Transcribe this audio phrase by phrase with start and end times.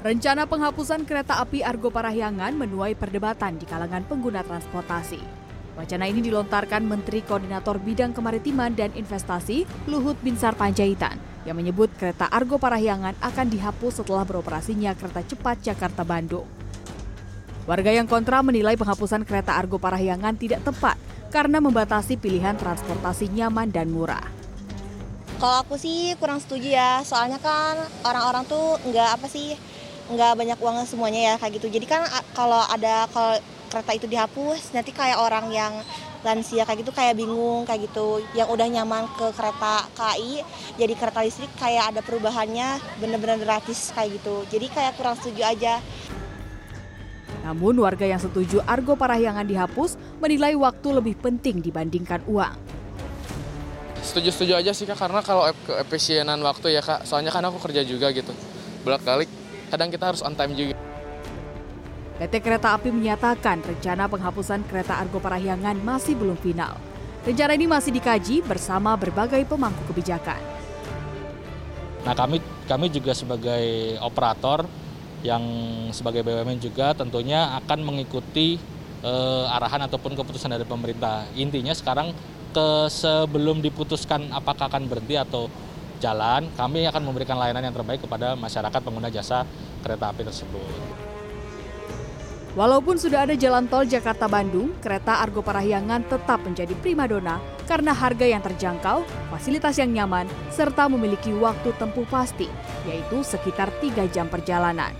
[0.00, 5.20] Rencana penghapusan kereta api Argo Parahyangan menuai perdebatan di kalangan pengguna transportasi.
[5.76, 12.32] Wacana ini dilontarkan Menteri Koordinator Bidang Kemaritiman dan Investasi Luhut Binsar Panjaitan yang menyebut kereta
[12.32, 16.48] Argo Parahyangan akan dihapus setelah beroperasinya kereta cepat Jakarta-Bandung.
[17.68, 20.96] Warga yang kontra menilai penghapusan kereta Argo Parahyangan tidak tepat
[21.28, 24.24] karena membatasi pilihan transportasi nyaman dan murah.
[25.36, 29.56] Kalau aku sih kurang setuju ya, soalnya kan orang-orang tuh nggak apa sih
[30.10, 31.70] nggak banyak uang semuanya ya kayak gitu.
[31.70, 32.02] Jadi kan
[32.34, 33.38] kalau ada kalau
[33.70, 35.72] kereta itu dihapus nanti kayak orang yang
[36.20, 38.20] lansia kayak gitu kayak bingung kayak gitu.
[38.34, 40.42] Yang udah nyaman ke kereta KAI
[40.76, 44.44] jadi kereta listrik kayak ada perubahannya bener-bener gratis kayak gitu.
[44.50, 45.78] Jadi kayak kurang setuju aja.
[47.40, 52.52] Namun warga yang setuju Argo Parahyangan dihapus menilai waktu lebih penting dibandingkan uang.
[54.00, 58.08] Setuju-setuju aja sih kak, karena kalau keefisienan waktu ya kak, soalnya kan aku kerja juga
[58.12, 58.32] gitu,
[58.80, 59.28] bolak balik
[59.70, 60.74] kadang kita harus on time juga.
[62.20, 66.76] PT Kereta Api menyatakan rencana penghapusan kereta Argo Parahyangan masih belum final.
[67.24, 70.36] Rencana ini masih dikaji bersama berbagai pemangku kebijakan.
[72.04, 74.68] Nah kami kami juga sebagai operator
[75.20, 75.40] yang
[75.92, 78.56] sebagai BUMN juga tentunya akan mengikuti
[79.04, 81.24] eh, arahan ataupun keputusan dari pemerintah.
[81.36, 82.12] Intinya sekarang
[82.50, 85.46] ke sebelum diputuskan apakah akan berhenti atau
[86.00, 89.44] jalan, kami akan memberikan layanan yang terbaik kepada masyarakat pengguna jasa
[89.84, 90.74] kereta api tersebut.
[92.58, 97.38] Walaupun sudah ada jalan tol Jakarta-Bandung, kereta Argo Parahyangan tetap menjadi primadona
[97.70, 102.50] karena harga yang terjangkau, fasilitas yang nyaman, serta memiliki waktu tempuh pasti,
[102.90, 104.90] yaitu sekitar 3 jam perjalanan.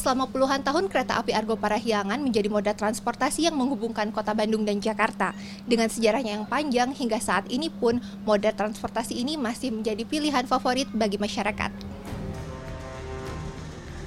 [0.00, 4.80] Selama puluhan tahun, kereta api Argo Parahyangan menjadi moda transportasi yang menghubungkan kota Bandung dan
[4.80, 5.36] Jakarta.
[5.68, 10.88] Dengan sejarahnya yang panjang, hingga saat ini pun moda transportasi ini masih menjadi pilihan favorit
[10.96, 11.68] bagi masyarakat.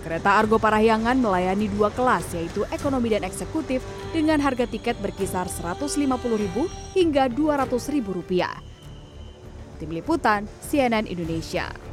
[0.02, 6.58] Kereta Argo Parahyangan melayani dua kelas, yaitu ekonomi dan eksekutif, dengan harga tiket berkisar Rp150.000
[6.98, 8.50] hingga Rp200.000.
[9.78, 11.93] Tim Liputan, CNN Indonesia.